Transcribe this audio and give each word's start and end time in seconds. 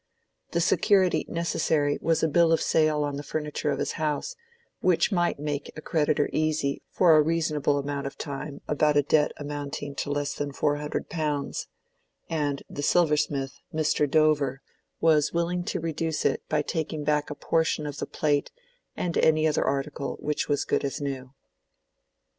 The 0.53 0.61
security 0.61 1.27
necessary 1.29 1.99
was 2.01 2.23
a 2.23 2.27
bill 2.27 2.51
of 2.51 2.59
sale 2.59 3.03
on 3.03 3.17
the 3.17 3.21
furniture 3.21 3.69
of 3.69 3.77
his 3.77 3.91
house, 3.91 4.35
which 4.79 5.11
might 5.11 5.39
make 5.39 5.71
a 5.75 5.81
creditor 5.83 6.27
easy 6.33 6.81
for 6.89 7.15
a 7.15 7.21
reasonable 7.21 7.83
time 8.17 8.61
about 8.67 8.97
a 8.97 9.03
debt 9.03 9.31
amounting 9.37 9.93
to 9.97 10.09
less 10.09 10.33
than 10.33 10.53
four 10.53 10.77
hundred 10.77 11.07
pounds; 11.07 11.67
and 12.31 12.63
the 12.67 12.81
silversmith, 12.81 13.59
Mr. 13.71 14.09
Dover, 14.09 14.63
was 14.99 15.33
willing 15.33 15.63
to 15.65 15.79
reduce 15.79 16.25
it 16.25 16.41
by 16.49 16.63
taking 16.63 17.03
back 17.03 17.29
a 17.29 17.35
portion 17.35 17.85
of 17.85 17.97
the 17.99 18.07
plate 18.07 18.49
and 18.97 19.15
any 19.19 19.45
other 19.47 19.63
article 19.63 20.17
which 20.19 20.49
was 20.49 20.61
as 20.61 20.65
good 20.65 20.83
as 20.83 20.99
new. 20.99 21.35